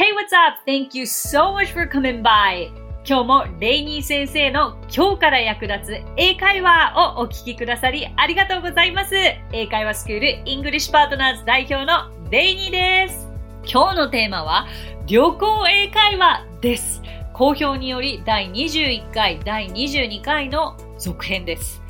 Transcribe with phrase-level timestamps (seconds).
[0.00, 0.64] Hey, what's up?
[0.64, 2.70] Thank you so much for coming by.
[3.06, 9.14] 今日もレイニー先生の今日から役立つ英会話をお聞きくださりありがとうございます。
[9.52, 13.28] 英会話スクール English Partners 代表のレイニーです。
[13.70, 14.66] 今日のテーマは
[15.06, 17.02] 旅行英会話です。
[17.34, 21.82] 好評により第21回、第22回の続編です。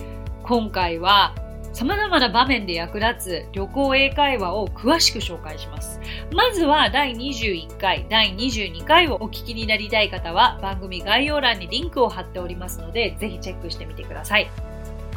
[0.43, 1.33] 今回は
[1.73, 6.01] 様々な場面で役立つ旅行英会話を詳しく紹介します。
[6.33, 14.51] まずは第21回、第22回をお聞きになりたい方は番組概要欄にリンクを貼っておりますので、ぜひチェックしてみてください。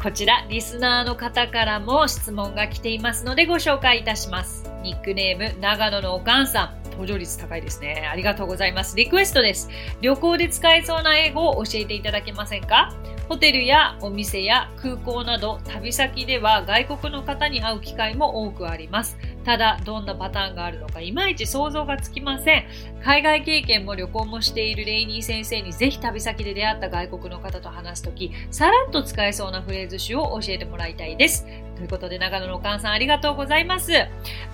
[0.02, 4.70] こちら、リスナーの方からも質問が来ていますのでご紹介いたします。
[4.82, 6.84] ニックネーム、長野のお母さん。
[6.90, 8.08] 登場率高いですね。
[8.08, 8.96] ありがとうございます。
[8.96, 9.68] リクエストです。
[10.00, 12.94] 旅行で使えそうな英語を教えていただけませんか？
[13.28, 19.16] ホテルやお店や空港など旅先では外国の方に会う機会も多くあります。
[19.44, 22.64] ただ、どんなパターンがあるのかいまいち想像がつきません。
[23.02, 31.46] 海外経験も旅行もしているレイニー先生にぜひ旅先で出会った外国の方と話すとき、さらっと使えそうなフレーズ集を教えてもらいたいです。
[31.76, 33.92] ということで、長野のお母さんありがとうございます。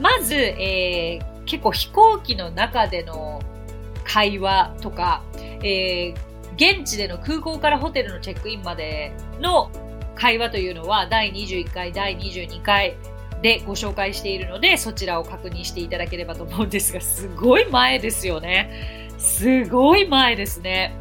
[0.01, 3.41] まず、えー、結構飛行機の中での
[4.05, 5.23] 会話とか、
[5.63, 6.30] えー
[6.61, 9.71] 現地での空港からホテルのチェックインまでの
[10.15, 12.99] 会話というのは第21回、第22回
[13.41, 19.09] でご紹介しているので、そちらを確認していただければと思うんですが、すごい前ですよね。
[19.17, 20.95] すごい前ですね。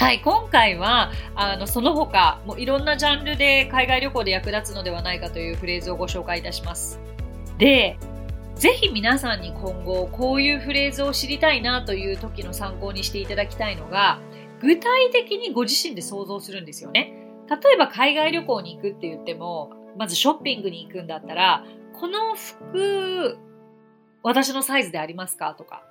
[0.00, 6.98] はい、今回は、あの、その他、もういろんなジャンルで海外旅行で役立つのではないかというフレーズをご紹介いたします。
[7.58, 7.96] で、
[8.56, 14.18] ぜひ皆さんに今後、こういうフレーズを知りたいなという時の参考にしていただきたいのが、
[14.60, 17.12] 具体的にご自身で想像するんですよね。
[17.48, 23.38] 例えば海外旅行に行くって言っても、まずショッピングに行くんだったら、この服、
[24.22, 25.54] 私のサイズでありますか？
[25.54, 25.84] とか、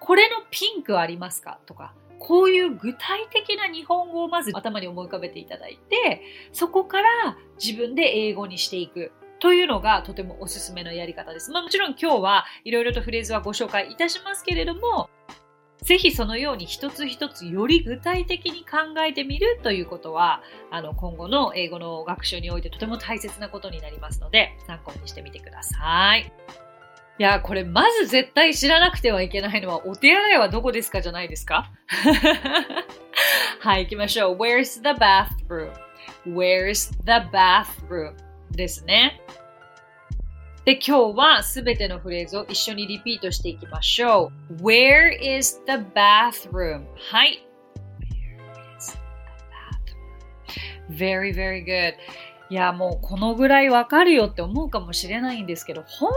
[0.00, 1.58] これのピンクありますか？
[1.66, 9.12] とか、こういう具体的な日本語をまず頭に思い浮かべていただいて、そこから自分で英語にしていく。
[9.40, 11.50] というのがとてもおすすめのやり方です。
[11.50, 15.10] まあもちろん今日はいろいろとフレーズはご紹介いたしますけれども、
[15.84, 20.40] ぜひそのように一つ一つより具体的に考えてみるということは、
[20.70, 26.32] あの、今後の英語の学習においてとても大切なことになりますので、参考にしてみてください。
[27.18, 31.70] いや、これまず絶対知らなくてはいけないのは、お手洗いはどこですかじゃないですか？
[33.60, 34.36] はい、行きましょう。
[34.38, 38.14] Where's the bathroom?Where's the bathroom?
[38.50, 39.20] ですね。
[40.64, 44.54] で、今日はすべてのフレーズを一緒にリピートしていきましょう。
[44.62, 46.86] Where is the bathroom?
[46.96, 47.46] はい。
[48.00, 48.98] Where is the
[50.88, 51.32] bathroom?
[51.32, 51.94] Very, very good.
[52.48, 56.10] いや、もうこのぐらいわかるよって思うかもしれないんですけど、本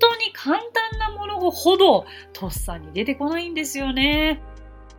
[0.00, 4.42] 当に簡単なものほどとっさに出てこないんですよね。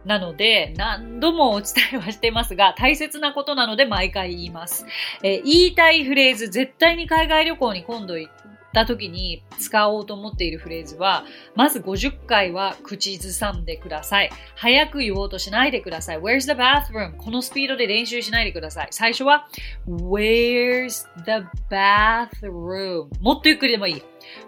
[0.06, 4.86] なので、何度もお伝えはしてますが、大切なことなので毎回言います。
[5.24, 8.30] えー、言いたいフレーズ、絶対に海外旅行に今度行
[8.67, 11.23] った時に使おうと思っているフレーズは、
[11.55, 14.29] まず50回は口ずさんでください。
[14.55, 16.19] 早く言おうとしないでください。
[16.19, 17.17] Where's the bathroom?
[17.17, 18.88] このスピードで練習しないでください。
[18.91, 19.47] 最初は
[19.88, 23.07] Where's the bathroom?
[23.22, 24.03] もっとゆっくりでもいい。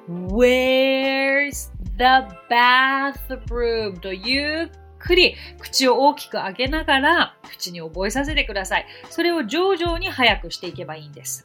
[0.10, 4.00] Where's the bathroom?
[4.00, 4.70] とゆっ
[5.00, 8.86] くり口を大きく開けながら口に覚えさせてください。
[9.10, 11.44] それを徐々に早くしていけばいいんです。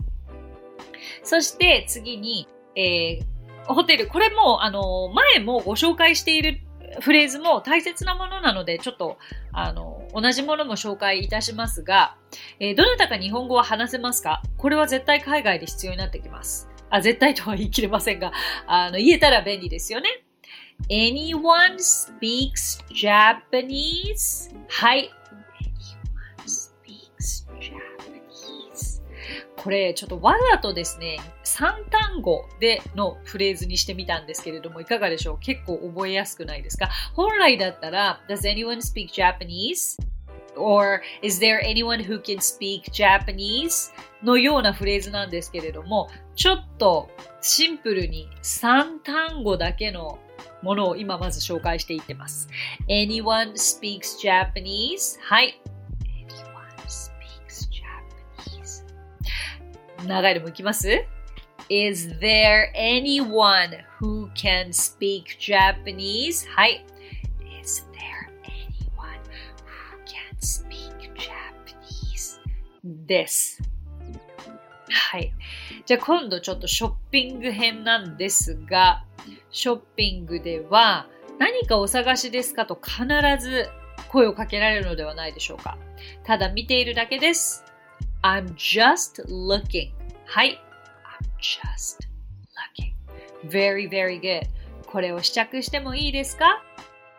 [1.23, 3.25] そして次にえー、
[3.67, 6.61] ホテル、これも、あの、前もご紹介している
[7.01, 9.19] フレーズも大切なものなので、ちょっと、
[9.53, 12.17] あの、同じものも紹介いたしますが、
[12.61, 14.43] えー、どなたか日本語は話せますか？
[14.57, 16.69] これは絶対海外で必要になってきます。
[16.91, 18.33] あ、絶対とは言い切れませんが、
[18.67, 20.09] あの、言えたら便利ですよね。
[20.89, 24.55] Anyone speaks Japanese?
[24.69, 25.11] はい。
[29.65, 35.39] これちょっとわざとですね、3単語でのフレーズにしてみたんですけれども、いかがでしょう？
[35.39, 36.91] 結構覚えやすくないですか？
[37.15, 39.99] 本来だったら、Does anyone speak Japanese?
[40.57, 43.91] or is there anyone who can speak Japanese?
[44.23, 50.19] のようなフレーズなんですけれども、ちょっとシンプルに3単語だけの
[50.63, 52.49] ものを今まず紹介していってます。
[52.89, 55.19] Anyone speaks Japanese?
[55.21, 55.61] はい。
[60.07, 61.05] 長いのもいきます
[61.69, 66.49] ?Is there anyone who can speak Japanese?
[66.49, 66.85] はい。
[67.63, 69.21] Is there anyone
[69.63, 72.41] who can speak Japanese?
[72.83, 73.63] です。
[74.91, 75.33] はい。
[75.87, 79.05] じゃあ今度ちょっとショッピング編なんですが、
[79.51, 81.07] ショッピングでは
[81.39, 83.07] 何かお探しですかと必
[83.41, 83.69] ず
[84.09, 85.79] 声をかけられるのではないでしょうか。
[86.25, 87.64] ただ見ているだけです。
[88.24, 89.92] I'm just looking.
[90.26, 90.60] はい。
[91.04, 92.08] I'm just
[92.78, 92.94] looking.
[93.50, 94.48] Very, very good.
[94.86, 96.62] これを試着してもいいですか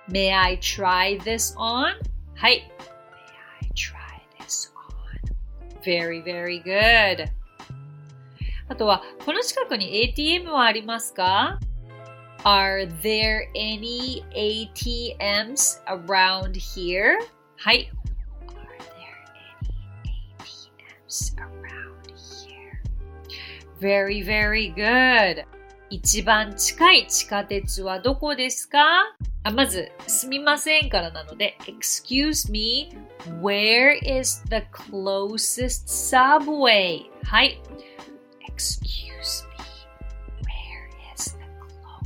[0.08, 1.94] ?May I try this on?
[2.34, 2.70] はい。
[2.78, 3.94] May I try
[4.38, 5.82] this on?
[5.82, 7.28] Very, very good.
[8.68, 11.58] あとは、この近くに ATM はありますか
[12.44, 17.16] Are there any ATMs around here?
[17.56, 17.90] はい。
[21.15, 22.11] ATMs around
[22.45, 22.81] here?
[23.79, 25.45] Very, very good.
[25.89, 32.89] 一番近い地下鉄はどこですかあまず、すみませんからなので、Excuse me,
[33.41, 37.03] where is the closest subway?
[37.23, 37.61] はい。
[38.49, 39.55] Excuse me,
[40.41, 41.45] where is the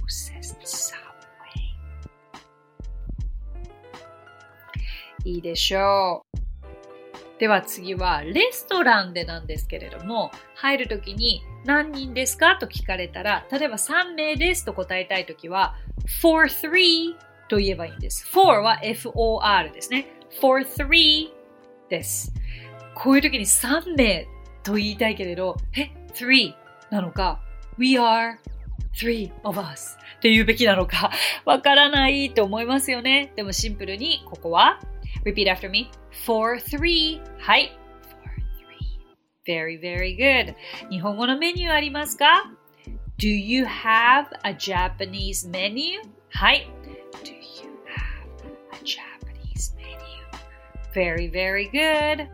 [0.05, 0.97] closest subway?
[5.25, 6.38] いいでしょう。
[7.39, 15.75] では次はレストランでなんですけれども、入るときに何人ですかと聞かれたら、例えば3名ですと答えたいときは、
[16.21, 17.15] for three
[17.47, 18.29] と言えばいいんです。
[18.29, 18.79] for は
[19.13, 20.07] for ですね。
[20.41, 21.29] for three
[21.89, 22.33] です。
[22.93, 24.27] こういうときに3名
[24.61, 26.53] と言いたいけれど、え、three
[26.91, 27.39] なのか、
[27.77, 28.35] we are
[28.93, 31.09] three of us って言うべきなのか、
[31.45, 33.31] わからないと思いますよね。
[33.37, 34.81] でもシンプルに、ここは
[35.23, 35.89] Repeat after me.
[36.26, 37.20] For three.
[37.38, 37.76] はい。
[38.10, 38.98] For three.
[39.46, 40.54] Very, very good.
[40.90, 42.52] 日本語のメニューありますか
[43.18, 46.00] ?Do you have a Japanese menu?
[46.30, 46.68] はい。
[47.22, 49.94] Do you have a Japanese menu?
[50.94, 52.28] Very, very good.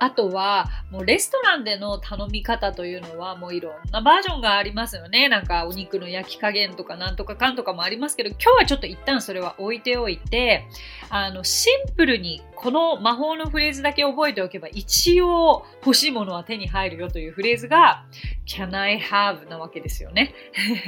[0.00, 5.28] あとは、もうレストランでの頼み方というのはもういろんなバージョンがありますよね。
[5.28, 10.66] なんかお肉の焼き加減とかなんとかかんとかもありますけど、今日はちょっと一旦それは置いておいて、
[11.10, 18.04] あの、シンプルにこの魔法のフレーズだけ覚えておけば一応欲しいものは手に入るよというフレーズが
[18.46, 20.34] Can I have なわけですよね。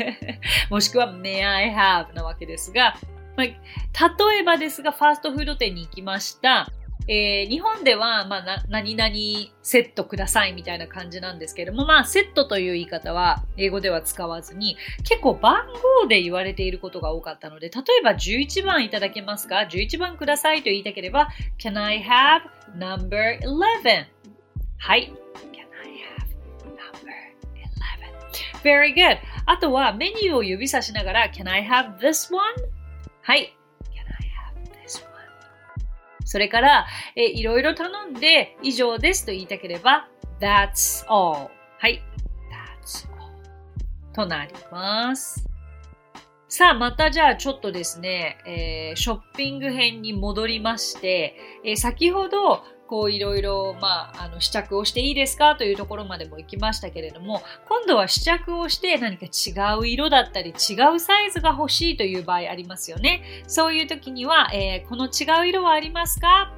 [0.71, 2.97] もしくは May I have なわけですが、
[3.37, 6.71] まあ、例えばですが、ファーストフード店に行きました。
[7.09, 9.11] えー、日本では、まあ、な、何々
[9.63, 15.67] セットくださいみたいな感じなんですけれども、まあ、セットという言い方は英語では使わずに、結構番
[16.03, 22.43] 号で言われていることが多かったので、例えば11番いただけますか ?11 番くださいと言いたければ、Can I have
[22.79, 24.07] number 11?
[24.79, 25.13] はい。
[25.53, 26.31] Can I have
[26.77, 27.11] number
[28.63, 28.63] 11?
[28.63, 29.19] Very good.
[29.47, 32.43] あとはメニューを指さしながら、Can I have this one?
[33.23, 33.57] はい。
[36.31, 36.87] それから、
[37.17, 41.51] えいろいろ頼んで以上ですと言いたければ That's all
[41.81, 42.01] はい。
[42.85, 43.33] That's all
[44.15, 45.45] となります。
[46.47, 51.35] さあ、またじゃあちょっとですね、えー、ショッピング編に戻りまして、
[51.65, 55.55] えー、先ほどこういろいろ、まあ、あの試着をしていいですか？
[55.55, 63.23] というところまでも行きましたけれども、今度は試着をして何か違う色だったり違うサイズが欲しいという場合ありますよね。
[63.47, 66.53] そういう時には、えー、この違う色はありますか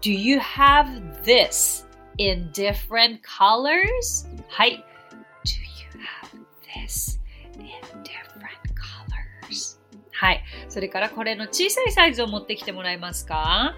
[0.00, 1.86] ?Do you have this
[2.16, 4.26] in different colors?
[4.48, 4.84] はい。
[5.44, 6.42] Do you have
[6.84, 7.20] this
[7.56, 7.62] in
[8.02, 8.74] different
[9.46, 9.78] colors?
[10.10, 10.42] はい。
[10.68, 13.76] それからこれの小さいサイズを持ってきてもらえますか？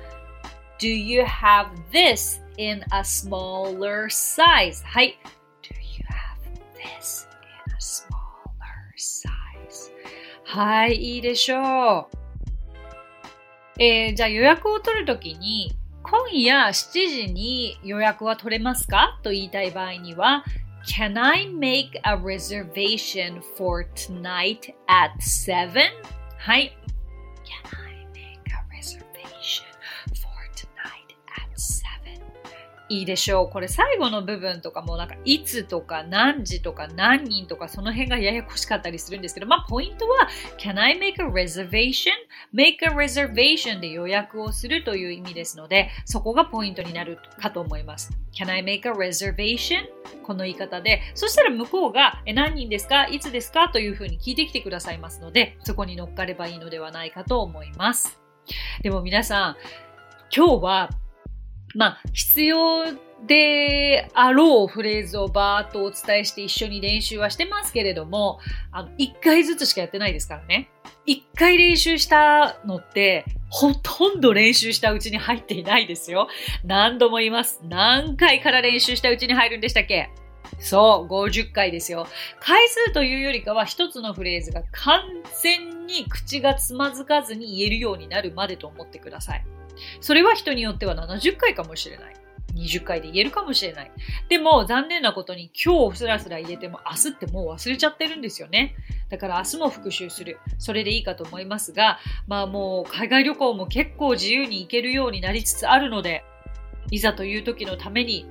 [0.81, 4.83] Do you have this in a smaller size?
[4.83, 5.19] はい。
[5.63, 6.41] Do you have
[6.75, 7.29] this
[7.67, 8.09] in a smaller
[8.97, 9.93] size?
[10.47, 12.21] はい、いいでしょう。
[13.79, 20.45] えー、じゃあ予約を取るときに、今夜7時に予約は取れますかと言いたい場合には、
[20.87, 25.91] Can I make a reservation for tonight at 7?
[26.39, 26.75] はい。
[32.91, 33.49] いいでしょう。
[33.49, 40.29] これ最後の部分とかもなんかいつとか何時とか何人とかその辺がややこしかったりするんですけど、まあポイントは
[40.59, 48.11] Can I make a reservation?make a reservation で予約をするという意味ですので、そこがポイントになるかと思います。
[48.33, 49.85] Can I make a reservation?
[50.25, 53.07] この言い方で、そしたら向こうがえ何人ですか？
[53.07, 53.69] いつですか？
[53.69, 58.21] というふうに聞いてきてくださいますので、そこに乗っかればいいのではないかと思います。
[58.83, 59.57] でも皆さん、
[60.35, 60.91] 今日は
[61.75, 62.85] まあ、必要
[63.27, 68.41] であろうフレーズをバーっとお伝えして一緒に練習はしてますけれども、
[68.73, 70.71] あの、一回ずつしかやってないですからね。
[71.07, 76.29] 一回練習したのって、ほとんど練習したうちに入っていないですよ。
[76.65, 77.61] 何度も言います。
[77.65, 80.11] 何回から練習したうちに入るんでしたっけ？
[80.59, 82.07] そう、50回ですよ。
[82.41, 85.03] 回数というよりかは一つのフレーズが完
[85.43, 89.45] 全に口がつまずかずに言えるようになるまでと思ってください。
[90.01, 92.15] それは人によっては70回かもしれない。
[92.55, 93.93] 20回で言えるかもしれない。
[94.29, 98.75] でも残念なことに今日スラスラ言えても明日ってもう忘れちゃってるんですよね。
[99.09, 100.39] だから明日も復習する。
[100.59, 106.25] それでいいかと思いますが、まあもう海外旅行も結構自由に行けるようになりつつあるので、
[106.91, 108.27] いざという時のために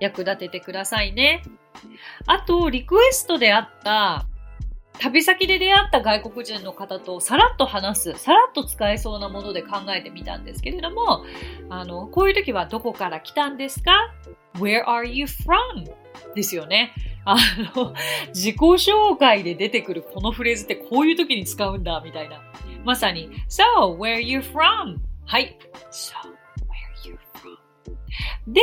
[0.00, 1.42] 役立ててくださいね。
[2.26, 4.26] あと、リクエストであった
[5.00, 11.24] 旅先で出会った外国人の方とさらっと話す、さらっと使えそうなもので考えてみたんですけれども、
[11.70, 13.92] あの、こういう時はどこから来たんですか
[14.56, 15.90] ?Where are you from?
[16.34, 16.92] ですよね。
[17.24, 17.36] あ
[17.74, 17.94] の、
[18.28, 22.42] 自己紹介で出てくるこのフレーズってこういう時に使うんだ、みたいな。
[22.84, 24.98] まさに、So, where are you from?
[25.24, 25.58] はい。
[25.90, 27.56] So, where are you from?
[28.46, 28.60] で、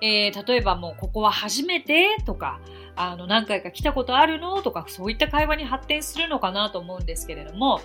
[0.00, 2.60] えー、例えばもうここは初めてとか、
[2.96, 7.80] あの、何回か来たことあるのとか、そういった会話に発展するのかなと思うんですけれども、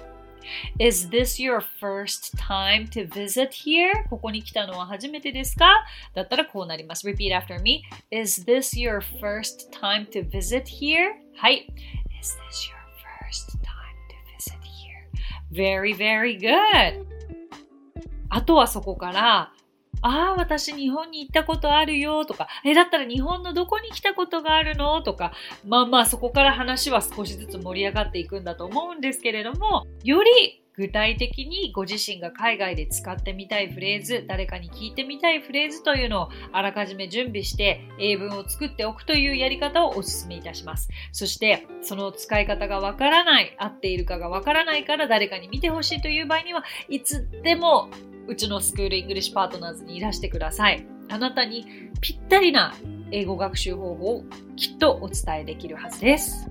[0.80, 4.08] Is this your first time to visit here?
[4.10, 7.08] ここに来たのは初めてですかだったらこうなります。
[7.08, 7.84] Repeat after me.
[8.12, 11.12] Is this your first time to visit here?
[11.36, 11.68] はい。
[12.22, 12.78] Is this your
[13.26, 15.08] first time to visit here?
[15.52, 17.06] Very, very good.
[18.30, 19.54] あとはそこから、
[20.02, 25.34] ああ、私日本に行ったことあるよとか、え、だったら日本のどこに来たことがあるのとか、
[25.66, 40.88] まあまあそこから話は少しずつ盛り上がっていくんだと思うんですけれども、より具体的にご自身が海外で使ってみたいフレーズ、誰かに聞いてみたいフレーズというのをあらかじめ準備して英文を作っておくというやり方をお勧めいたします。
[41.12, 47.90] そしてその使い方がわからない、合っているかがわからないから誰かに見てほしいという場合にはいつでも
[48.28, 50.86] うちのスクール English Partners にいらしてください。
[51.10, 51.66] あなたに
[52.02, 52.76] ぴったりな
[53.12, 56.50] 英語学習方法をきっとお伝えできるはずです。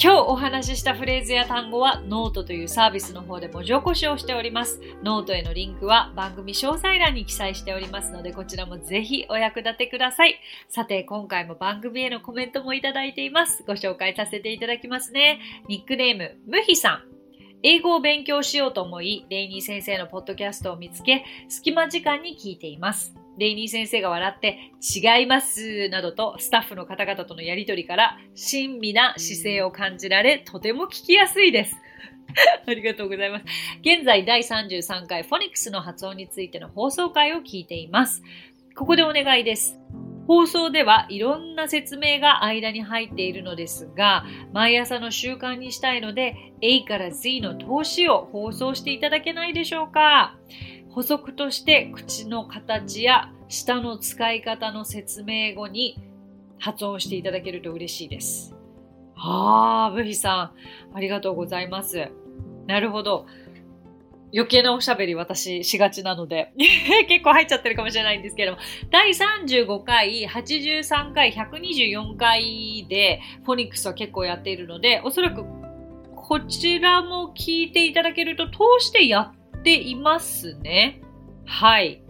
[0.00, 4.80] 今日お話ししたフレーズや単語はノートというサービスの方で文字起こしをしております。
[5.02, 10.36] ノートへのリンクは番組詳細欄に記載しておりますのでこちらもぜひお役立てください。
[10.68, 13.64] さて今回も番組へのコメントもいただいています。
[13.66, 15.40] ご紹介させていただきますね。
[15.68, 17.17] ニックネーム、ムヒさん。
[17.62, 23.14] 英語を勉強しようと思い、レイニー先生のポッドキャストを見つけ、隙間時間に聞いています。
[23.36, 31.76] レイニー先生が笑って、違いますなどとスタッフの方々とのやりとりから、親身な姿勢を感じられ、とても聞きやすいです。
[32.66, 33.44] ありがとうございます。
[33.80, 38.22] 現在第33回フォニックスの発音についての放送回を聞いています。
[38.76, 39.76] ここでお願いです。
[40.28, 50.36] 放送ではいろんな説明が間に入っているのですが、毎朝の習慣にしたいので、A から Z の投資を放送していただけないでしょうか
[50.90, 55.98] 補足として口の形や舌の使い方の説明後に
[56.58, 58.54] 発音していただけると嬉しいです。
[59.16, 60.52] ああ、ブヒさ
[60.92, 62.10] ん、ありがとうございます。
[62.66, 63.24] なるほど。
[64.32, 66.52] 余計なおしゃべり私しがちなので。
[67.08, 68.58] 結構入っちゃってるかもしれないんですけども。
[68.90, 75.44] 第35回83回124回でフォニックスは結構やっているのでおそらく
[76.14, 81.00] こちらも聞いていただけると通してやっていますね。
[81.46, 82.02] はい。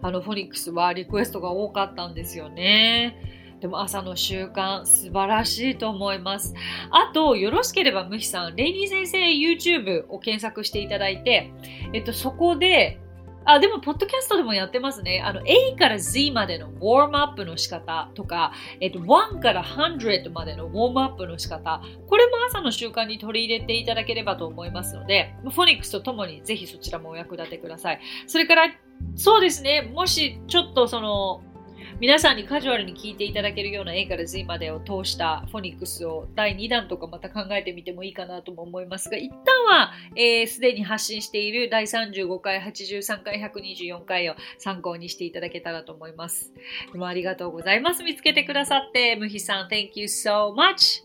[0.00, 3.37] あのフォニックスはリクエストが多かったんですよね。
[3.60, 6.54] でも朝の習慣素晴らしいと思います。
[6.90, 11.52] あと、よろしければムヒさん、レイニー先生 YouTube を検索していただいて、
[11.92, 13.00] えっと、そこで、
[13.50, 15.22] あ、でも、ポッドキャストでもやってますね。
[15.24, 28.00] あの、A から Z までのウォームアップの仕方とか、えっと、1から100までのウォームアップの仕方、これも朝の習慣に取り入れていただければと思いますので、フォニックスとともにぜひそちらもお役立てください。
[28.26, 28.68] それから、
[29.16, 31.40] そうですね、もしちょっとその、
[32.00, 39.90] 皆さんにカジュアルに聞いていただけるような A から Z までを通したフォニックスを第2弾とかまた考えてみてもいいかなとも思いますが、一旦は
[40.46, 46.52] すで、えー、に発信している第35回、83回、124回を参考にしていただけたらと思います。
[46.92, 48.04] どうもありがとうございます。
[48.04, 51.02] 見つけてくださって、ムヒさん、Thank you so much!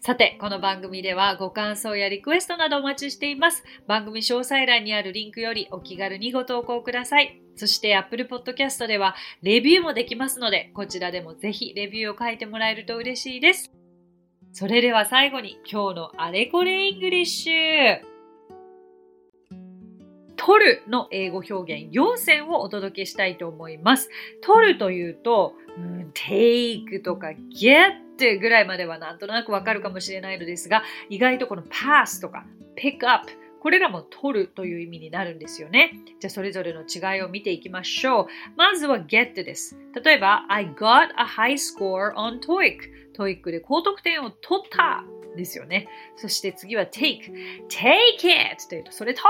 [0.00, 3.64] さて、この番組ではご感想やリクエストなどお待ちしています。
[3.86, 7.47] 番組詳細欄にあるリンクよりお気軽にご投稿ください。
[7.58, 13.70] そして Apple Podcast ではレビューもできますので、こちらでもぜひレビューを書いてもらえると嬉しいです。
[14.52, 18.00] それでは最後に今日のあれこれ English。
[20.36, 24.08] 取るの英語表現4選をお届けしたいと思います。
[24.40, 32.46] 取るというと、うん、take とか get ぐらいまではなんとなくわかるかもしれないのですが、意外とこの pass とか
[32.76, 35.92] pick up これらも取るという意味になるんですよね。
[36.20, 38.26] じゃあそれぞれの違いを見ていきましょう。
[38.56, 39.76] まずは get です。
[40.02, 42.78] 例えば、I got a high score on TOEIC。
[43.16, 45.04] TOEIC で高得点を取った
[45.36, 45.88] ですよね。
[46.16, 47.20] そして次は take。
[47.68, 49.24] take it というと、それ取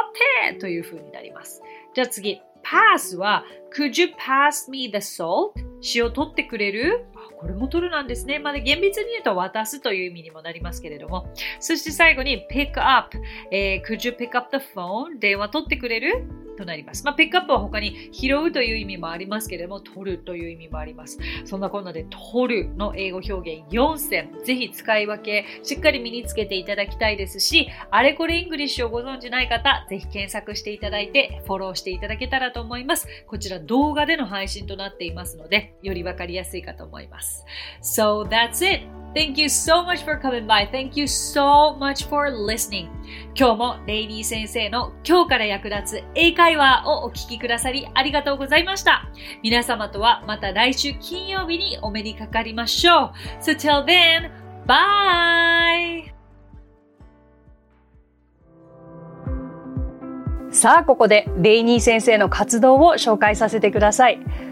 [0.50, 1.62] ってという風になります。
[1.94, 3.44] じゃあ次、pass は
[3.75, 5.52] Could you pass me the salt?
[5.94, 7.04] 塩取ってくれる？
[7.38, 8.38] これも取るなんですね。
[8.40, 11.33] まあ、厳密に言うと渡すという意味にもなりますけれども。
[11.61, 13.16] そして最後に pick up、
[13.52, 15.18] えー、Could you pick up the phone?
[15.21, 16.25] 電話取ってくれる？
[16.58, 17.04] となります。
[17.04, 21.18] まあ、 pick up は他に拾うという意味もありますけれども、取るという意味もあります。
[21.44, 33.06] そんなこんなで、取るの英語表現4選、ぜひ使い分け、しっかり身につけていただきたいですし、あれこれイングリッシュをご存知ない方、ぜひ検索していただいて、フォローしていただけたらと思います。
[33.26, 37.44] こちら動画での配信となっていますので、よりわかりやすいかと思います。
[37.82, 38.86] So that's it!
[39.14, 40.70] Thank you so much for coming by.
[40.70, 42.98] Thank you so much for listening.
[43.38, 49.10] 今日もレイニー先生の今日から役立つ英会話をお聞きくださりありがとうございました。
[49.42, 53.12] 皆様とはまた来週金曜日にお目にかかりましょう。
[53.40, 54.30] So till then,
[54.66, 56.18] bye!
[60.50, 64.18] さあ、ここでレイニー先生の活動を紹介させてください。